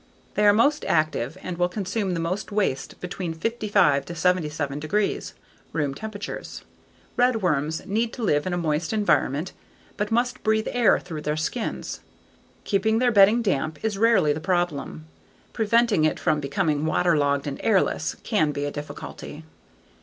They 0.33 0.47
are 0.47 0.51
most 0.51 0.83
active 0.85 1.37
and 1.43 1.59
will 1.59 1.69
consume 1.69 2.15
the 2.15 2.19
most 2.19 2.51
waste 2.51 2.99
between 2.99 3.35
55 3.35 4.05
77 4.11 4.79
degree 4.79 5.21
room 5.73 5.93
temperatures. 5.93 6.63
Redworms 7.15 7.85
need 7.85 8.11
to 8.13 8.23
live 8.23 8.47
in 8.47 8.53
a 8.53 8.57
moist 8.57 8.93
environment 8.93 9.51
but 9.97 10.09
must 10.09 10.41
breath 10.41 10.67
air 10.71 10.99
through 10.99 11.21
their 11.21 11.37
skin. 11.37 11.83
Keeping 12.63 12.97
their 12.97 13.11
bedding 13.11 13.43
damp 13.43 13.77
is 13.85 13.95
rarely 13.95 14.33
the 14.33 14.39
problem; 14.39 15.05
preventing 15.53 16.03
it 16.03 16.19
from 16.19 16.39
becoming 16.39 16.83
waterlogged 16.87 17.45
and 17.45 17.59
airless 17.61 18.15
can 18.23 18.51
be 18.51 18.65
a 18.65 18.71
difficulty. 18.71 19.43